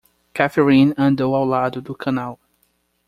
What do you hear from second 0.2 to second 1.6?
Catherine andou ao